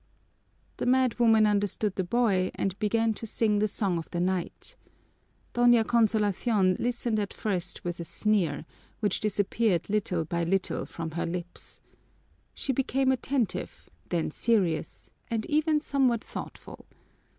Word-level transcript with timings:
The 0.77 0.87
madwoman 0.87 1.45
understood 1.45 1.93
the 1.95 2.03
boy 2.03 2.49
and 2.55 2.79
began 2.79 3.13
to 3.13 3.27
sing 3.27 3.59
the 3.59 3.67
Song 3.67 3.99
of 3.99 4.09
the 4.09 4.19
Night. 4.19 4.75
Doña 5.53 5.83
Consolacion 5.85 6.75
listened 6.79 7.19
at 7.19 7.31
first 7.35 7.83
with 7.83 7.99
a 7.99 8.03
sneer, 8.03 8.65
which 8.99 9.19
disappeared 9.19 9.91
little 9.91 10.25
by 10.25 10.43
little 10.43 10.87
from 10.87 11.11
her 11.11 11.27
lips. 11.27 11.81
She 12.55 12.73
became 12.73 13.11
attentive, 13.11 13.91
then 14.09 14.31
serious, 14.31 15.11
and 15.29 15.45
even 15.45 15.79
somewhat 15.81 16.23
thoughtful. 16.23 16.87